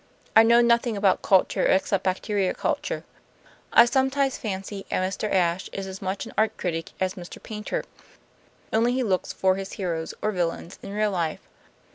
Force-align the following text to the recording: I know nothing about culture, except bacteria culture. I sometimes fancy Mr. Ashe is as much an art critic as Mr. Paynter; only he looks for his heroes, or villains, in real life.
I 0.35 0.41
know 0.41 0.61
nothing 0.61 0.97
about 0.97 1.21
culture, 1.21 1.67
except 1.67 2.03
bacteria 2.03 2.55
culture. 2.55 3.03
I 3.71 3.85
sometimes 3.85 4.35
fancy 4.35 4.83
Mr. 4.91 5.31
Ashe 5.31 5.69
is 5.73 5.85
as 5.85 6.01
much 6.01 6.25
an 6.25 6.33
art 6.35 6.57
critic 6.57 6.89
as 6.99 7.13
Mr. 7.13 7.37
Paynter; 7.43 7.83
only 8.73 8.93
he 8.93 9.03
looks 9.03 9.31
for 9.31 9.57
his 9.57 9.73
heroes, 9.73 10.15
or 10.23 10.31
villains, 10.31 10.79
in 10.81 10.91
real 10.91 11.11
life. 11.11 11.41